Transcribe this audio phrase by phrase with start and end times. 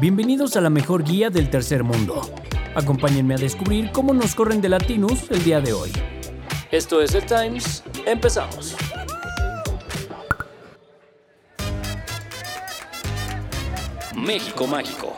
[0.00, 2.22] Bienvenidos a la mejor guía del tercer mundo.
[2.74, 5.90] Acompáñenme a descubrir cómo nos corren de Latinus el día de hoy.
[6.70, 8.76] Esto es The Times, empezamos.
[14.14, 15.16] México Mágico.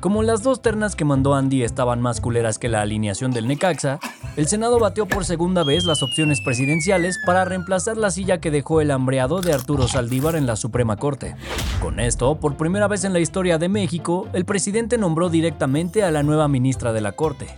[0.00, 3.98] Como las dos ternas que mandó Andy estaban más culeras que la alineación del Necaxa,
[4.36, 8.80] el Senado bateó por segunda vez las opciones presidenciales para reemplazar la silla que dejó
[8.80, 11.34] el hambreado de Arturo Saldívar en la Suprema Corte.
[11.82, 16.12] Con esto, por primera vez en la historia de México, el presidente nombró directamente a
[16.12, 17.48] la nueva ministra de la Corte.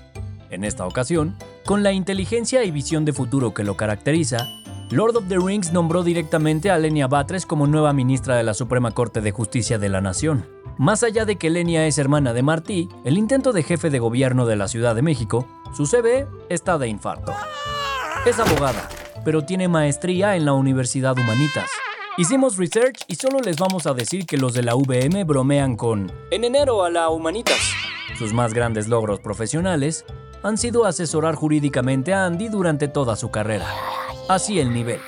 [0.49, 4.49] En esta ocasión, con la inteligencia y visión de futuro que lo caracteriza,
[4.91, 8.93] Lord of the Rings nombró directamente a Lenia Batres como nueva ministra de la Suprema
[8.93, 10.60] Corte de Justicia de la Nación.
[10.81, 14.47] Más allá de que Lenia es hermana de Martí, el intento de jefe de gobierno
[14.47, 17.35] de la Ciudad de México, su CV está de infarto.
[18.25, 18.89] Es abogada,
[19.23, 21.69] pero tiene maestría en la Universidad Humanitas.
[22.17, 26.11] Hicimos research y solo les vamos a decir que los de la VM bromean con
[26.31, 27.61] En enero a la Humanitas.
[28.17, 30.07] Sus más grandes logros profesionales
[30.43, 33.67] han sido asesorar jurídicamente a Andy durante toda su carrera.
[34.31, 35.01] Así el nivel.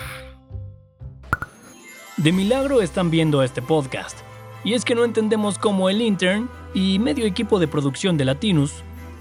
[2.18, 4.18] De milagro están viendo este podcast
[4.64, 8.72] y es que no entendemos cómo el intern y medio equipo de producción de Latinus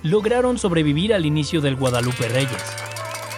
[0.03, 2.63] lograron sobrevivir al inicio del Guadalupe Reyes.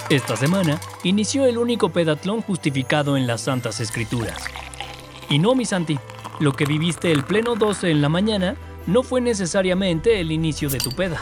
[0.10, 4.38] Esta semana inició el único pedatlón justificado en las Santas Escrituras.
[5.30, 5.98] Y no, mi Santi,
[6.40, 10.80] lo que viviste el pleno 12 en la mañana no fue necesariamente el inicio de
[10.80, 11.22] tu peda.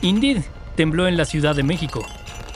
[0.00, 0.42] Indeed,
[0.76, 2.06] tembló en la Ciudad de México.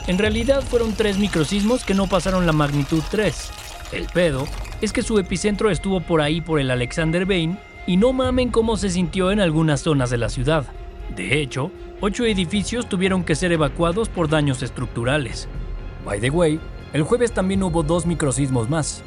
[0.07, 3.51] En realidad fueron tres microsismos que no pasaron la magnitud 3.
[3.91, 4.47] El pedo
[4.81, 8.77] es que su epicentro estuvo por ahí por el Alexander Bain y no mamen cómo
[8.77, 10.65] se sintió en algunas zonas de la ciudad.
[11.15, 11.71] De hecho,
[12.01, 15.47] ocho edificios tuvieron que ser evacuados por daños estructurales.
[16.05, 16.59] By the way,
[16.93, 19.03] el jueves también hubo dos microsismos más.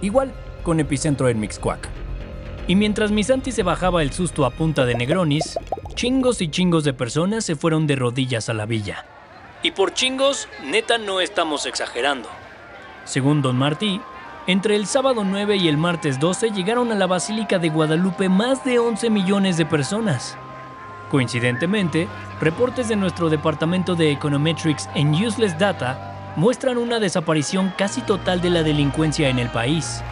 [0.00, 1.88] Igual, con epicentro en Mixcoac.
[2.68, 5.58] Y mientras Misanti se bajaba el susto a punta de Negronis,
[5.94, 9.04] chingos y chingos de personas se fueron de rodillas a la villa.
[9.62, 12.28] Y por chingos, neta no estamos exagerando.
[13.04, 14.00] Según Don Martí,
[14.48, 18.64] entre el sábado 9 y el martes 12 llegaron a la Basílica de Guadalupe más
[18.64, 20.36] de 11 millones de personas.
[21.10, 22.08] Coincidentemente,
[22.40, 28.50] reportes de nuestro departamento de Econometrics en Useless Data muestran una desaparición casi total de
[28.50, 30.02] la delincuencia en el país.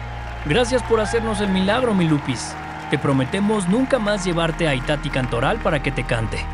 [0.45, 2.55] Gracias por hacernos el milagro, mi Lupis.
[2.89, 6.45] Te prometemos nunca más llevarte a Itati Cantoral para que te cante.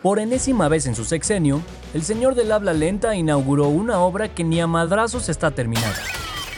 [0.00, 1.60] Por enésima vez en su sexenio,
[1.94, 5.94] el señor del habla lenta inauguró una obra que ni a madrazos está terminada.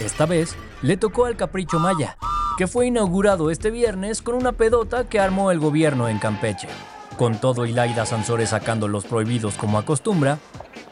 [0.00, 2.16] Esta vez le tocó al Capricho Maya,
[2.56, 6.68] que fue inaugurado este viernes con una pedota que armó el gobierno en Campeche.
[7.18, 10.38] Con todo y Laida Sansores sacando los prohibidos como acostumbra,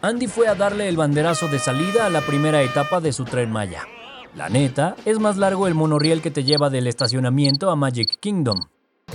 [0.02, 3.50] Andy fue a darle el banderazo de salida a la primera etapa de su tren
[3.50, 3.88] Maya.
[4.34, 8.60] La neta, es más largo el monorriel que te lleva del estacionamiento a Magic Kingdom,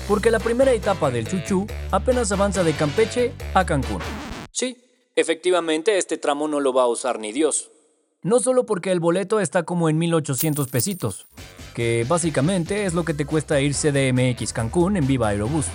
[0.07, 4.01] porque la primera etapa del Chuchú apenas avanza de Campeche a Cancún.
[4.51, 4.88] Sí,
[5.19, 7.72] efectivamente este tramo no lo va a usar ni Dios.
[8.22, 11.28] No solo porque el boleto está como en 1800 pesitos,
[11.74, 15.68] que básicamente es lo que te cuesta ir CDMX Cancún en Viva Aerobús,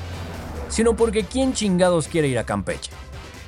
[0.69, 2.91] sino porque quién chingados quiere ir a Campeche.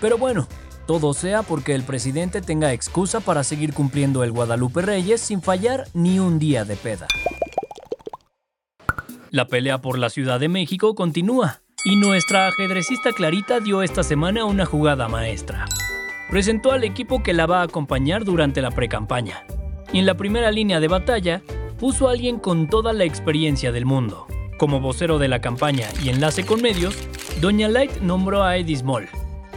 [0.00, 0.48] Pero bueno,
[0.86, 5.88] todo sea porque el presidente tenga excusa para seguir cumpliendo el Guadalupe Reyes sin fallar
[5.92, 7.06] ni un día de peda.
[9.30, 14.44] La pelea por la Ciudad de México continúa, y nuestra ajedrecista Clarita dio esta semana
[14.44, 15.66] una jugada maestra.
[16.30, 19.44] Presentó al equipo que la va a acompañar durante la precampaña,
[19.92, 21.42] y en la primera línea de batalla
[21.78, 24.26] puso a alguien con toda la experiencia del mundo.
[24.58, 26.96] Como vocero de la campaña y enlace con medios,
[27.40, 29.08] Doña Light nombró a Eddie Small,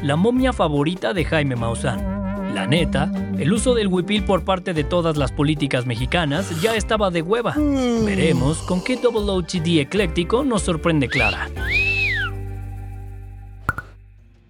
[0.03, 2.53] la momia favorita de Jaime Maussan.
[2.53, 7.11] La neta, el uso del huipil por parte de todas las políticas mexicanas ya estaba
[7.11, 7.53] de hueva.
[7.55, 11.47] Veremos con qué Double OTD ecléctico nos sorprende Clara.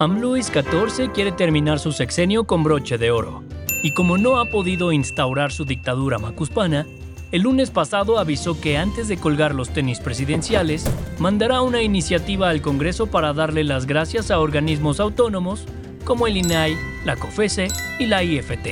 [0.02, 3.44] AMLUIS 14 quiere terminar su sexenio con broche de oro.
[3.84, 6.88] Y como no ha podido instaurar su dictadura macuspana,
[7.34, 10.90] el lunes pasado avisó que antes de colgar los tenis presidenciales,
[11.20, 15.66] mandará una iniciativa al Congreso para darle las gracias a organismos autónomos
[16.06, 17.68] como el INAI, la COFESE
[18.00, 18.68] y la IFT.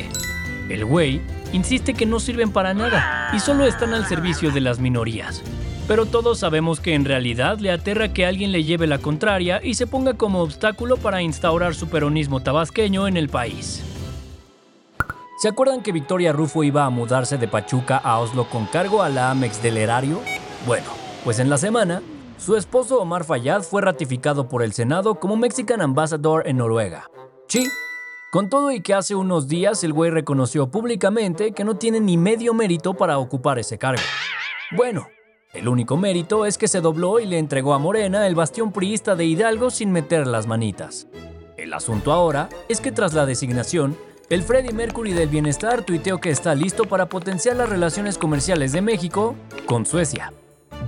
[0.69, 1.19] El güey
[1.52, 5.44] insiste que no sirven para nada y solo están al servicio de las minorías.
[5.88, 9.75] Pero todos sabemos que en realidad le aterra que alguien le lleve la contraria y
[9.75, 13.84] se ponga como obstáculo para instaurar su peronismo tabasqueño en el país.
[15.39, 19.10] ¿Se acuerdan que Victoria Rufo iba a mudarse de Pachuca a Oslo con cargo a
[19.10, 20.19] la Amex del erario?
[20.66, 20.88] Bueno,
[21.24, 22.01] pues en la semana,
[22.38, 27.06] su esposo Omar Fayad fue ratificado por el Senado como Mexican Ambassador en Noruega.
[27.48, 27.69] Sí,
[28.30, 32.18] Con todo y que hace unos días el güey reconoció públicamente que no tiene ni
[32.18, 34.01] medio mérito para ocupar ese cargo.
[34.75, 35.07] Bueno,
[35.54, 39.16] el único mérito es que se dobló y le entregó a Morena el bastión priista
[39.16, 41.08] de Hidalgo sin meter las manitas.
[41.58, 43.98] El asunto ahora es que tras la designación,
[44.30, 48.82] el Freddie Mercury del Bienestar tuiteó que está listo para potenciar las relaciones comerciales de
[48.82, 49.36] México
[49.66, 50.34] con Suecia.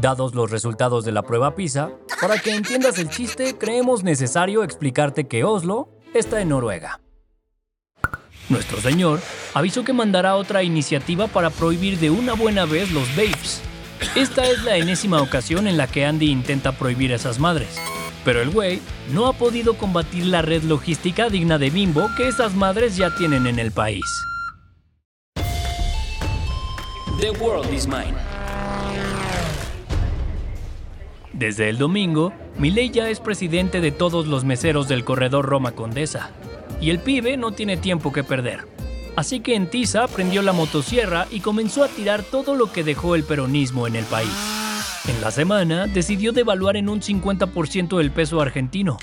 [0.02, 1.90] Dados los resultados de la prueba PISA,
[2.22, 7.00] para que entiendas el chiste, creemos necesario explicarte que Oslo está en Noruega.
[8.50, 9.20] Nuestro señor
[9.54, 13.62] avisó que mandará otra iniciativa para prohibir de una buena vez los vapes.
[14.16, 17.78] Esta es la enésima ocasión en la que Andy intenta prohibir esas madres.
[18.26, 18.82] Pero el güey
[19.14, 23.48] no ha podido combatir la red logística digna de Bimbo que esas madres ya tienen
[23.48, 24.06] en el país.
[27.20, 28.16] The World is Mine.
[31.34, 36.32] Desde el domingo, Milei ya es presidente de todos los meseros del corredor Roma Condesa,
[36.82, 38.79] y el pibe no tiene tiempo que perder.
[39.16, 43.16] Así que en Tiza prendió la motosierra y comenzó a tirar todo lo que dejó
[43.16, 44.30] el peronismo en el país.
[45.08, 48.98] En la semana decidió devaluar en un 50% el peso argentino.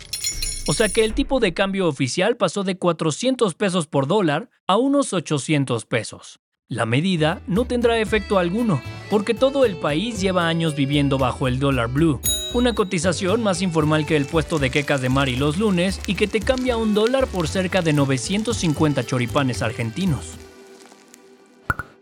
[0.69, 4.77] O sea que el tipo de cambio oficial pasó de 400 pesos por dólar a
[4.77, 6.41] unos 800 pesos.
[6.69, 11.61] La medida no tendrá efecto alguno, porque todo el país lleva años viviendo bajo el
[11.61, 12.21] dólar blue,
[12.55, 16.27] una cotización más informal que el puesto de quecas de Mari los lunes y que
[16.27, 20.35] te cambia un dólar por cerca de 950 choripanes argentinos.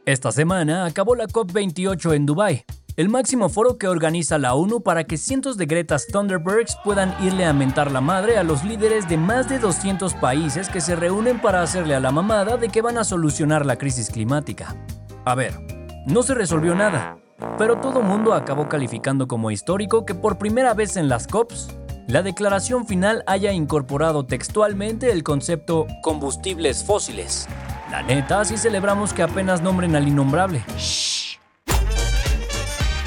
[0.06, 2.64] Esta semana acabó la COP28 en Dubái,
[2.96, 7.44] el máximo foro que organiza la ONU para que cientos de Gretas Thunderbergs puedan irle
[7.44, 11.40] a mentar la madre a los líderes de más de 200 países que se reúnen
[11.40, 14.76] para hacerle a la mamada de que van a solucionar la crisis climática.
[15.25, 15.58] A ver,
[16.06, 17.17] no se resolvió nada,
[17.58, 21.69] pero todo mundo acabó calificando como histórico que por primera vez en las COPs,
[22.06, 27.49] la declaración final haya incorporado textualmente el concepto combustibles fósiles.
[27.91, 30.64] La neta, sí celebramos que apenas nombren al innombrable.
[30.76, 31.38] Shh.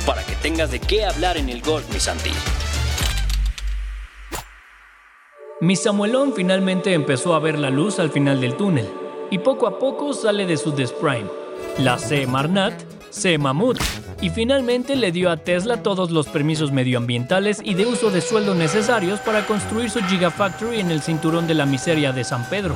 [0.05, 2.31] Para que tengas de qué hablar en el golf, mi Santi.
[5.59, 8.87] Mi Samuelón finalmente empezó a ver la luz al final del túnel
[9.29, 11.29] y poco a poco sale de su Desprime.
[11.79, 12.25] La C.
[12.27, 12.73] Marnat,
[13.09, 13.37] C.
[13.37, 13.79] Mamut,
[14.21, 18.55] y finalmente le dio a Tesla todos los permisos medioambientales y de uso de sueldo
[18.55, 22.75] necesarios para construir su Gigafactory en el cinturón de la miseria de San Pedro.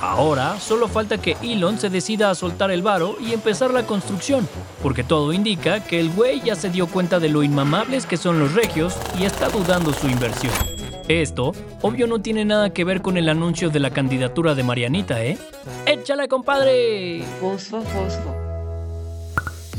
[0.00, 4.48] Ahora solo falta que Elon se decida a soltar el varo y empezar la construcción,
[4.82, 8.38] porque todo indica que el güey ya se dio cuenta de lo inmamables que son
[8.38, 10.52] los regios y está dudando su inversión.
[11.08, 11.52] Esto,
[11.82, 15.38] obvio, no tiene nada que ver con el anuncio de la candidatura de Marianita, ¿eh?
[15.86, 17.22] ¡Échale, compadre!
[17.40, 17.80] Fosfo.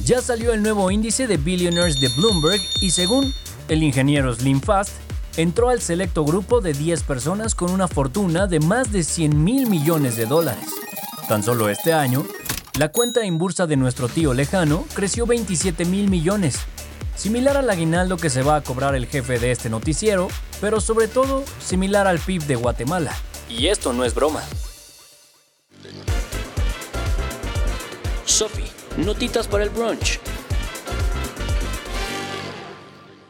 [0.08, 3.34] Ya salió el nuevo índice de Billionaires de Bloomberg y según
[3.68, 4.94] el ingeniero Slim Fast,
[5.36, 9.68] entró al selecto grupo de 10 personas con una fortuna de más de 100 mil
[9.68, 10.70] millones de dólares.
[11.28, 12.26] Tan solo este año,
[12.80, 16.58] la cuenta en bursa de nuestro tío lejano creció 27 mil millones,
[17.18, 20.30] similar al aguinaldo que se va a cobrar el jefe de este noticiero,
[20.62, 23.12] pero sobre todo similar al PIB de Guatemala.
[23.50, 24.42] Y esto no es broma.
[28.24, 28.67] Sophie
[28.98, 30.20] Notitas para el brunch.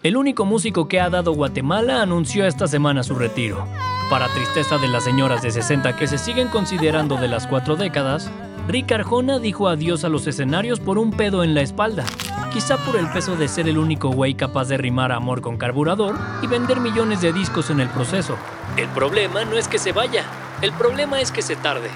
[0.01, 3.67] El único músico que ha dado Guatemala anunció esta semana su retiro.
[4.09, 8.31] Para tristeza de las señoras de 60 que se siguen considerando de las cuatro décadas,
[8.69, 12.05] Rick Arjona dijo adiós a los escenarios por un pedo en la espalda,
[12.53, 16.15] quizá por el peso de ser el único güey capaz de rimar amor con carburador
[16.41, 18.37] y vender millones de discos en el proceso.
[18.77, 20.23] El problema no es que se vaya,
[20.61, 21.89] el problema es que se tarde.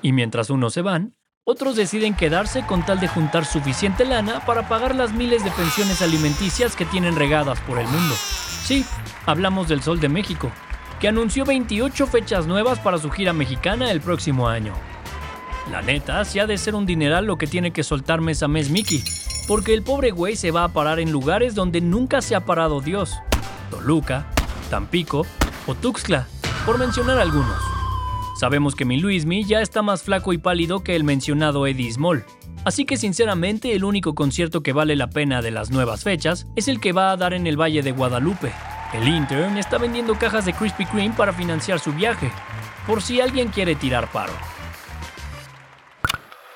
[0.00, 1.15] Y mientras unos se van,
[1.48, 6.02] otros deciden quedarse con tal de juntar suficiente lana para pagar las miles de pensiones
[6.02, 8.16] alimenticias que tienen regadas por el mundo.
[8.64, 8.84] Sí,
[9.26, 10.50] hablamos del Sol de México,
[10.98, 14.72] que anunció 28 fechas nuevas para su gira mexicana el próximo año.
[15.70, 18.48] La neta, sí ha de ser un dineral lo que tiene que soltar mes a
[18.48, 19.04] mes Mickey,
[19.46, 22.80] porque el pobre güey se va a parar en lugares donde nunca se ha parado
[22.80, 23.14] Dios.
[23.70, 24.26] Toluca,
[24.68, 25.24] Tampico
[25.68, 26.26] o Tuxtla,
[26.64, 27.75] por mencionar algunos.
[28.38, 32.22] Sabemos que mi Luismi ya está más flaco y pálido que el mencionado Eddie Small.
[32.66, 36.68] Así que sinceramente el único concierto que vale la pena de las nuevas fechas es
[36.68, 38.52] el que va a dar en el Valle de Guadalupe.
[38.92, 42.30] El intern está vendiendo cajas de Krispy Kreme para financiar su viaje,
[42.86, 44.34] por si alguien quiere tirar paro.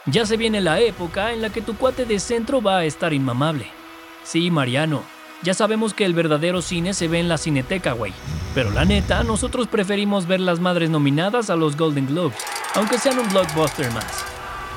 [0.05, 3.15] Ya se viene la época en la que tu cuate de centro va a estar
[3.15, 3.67] inmamable.
[4.23, 5.03] Sí, Mariano,
[5.43, 8.13] ya sabemos que el verdadero cine se ve en la cineteca, güey.
[8.55, 12.39] Pero la neta, nosotros preferimos ver las madres nominadas a los Golden Globes,
[12.75, 14.25] aunque sean un blockbuster más.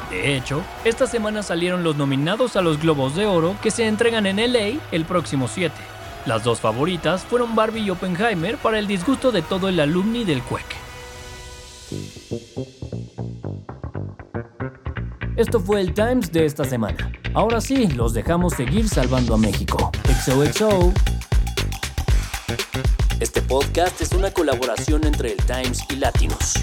[0.10, 4.26] De hecho, esta semana salieron los nominados a los Globos de Oro que se entregan
[4.26, 5.74] en LA el próximo 7.
[6.26, 10.42] Las dos favoritas fueron Barbie y Oppenheimer para el disgusto de todo el alumni del
[10.44, 10.66] CUEC.
[15.36, 17.12] Esto fue el Times de esta semana.
[17.36, 19.92] Ahora sí, los dejamos seguir salvando a México.
[20.24, 20.94] XOXO.
[23.20, 26.54] Este podcast es una colaboración entre el Times y Latinos.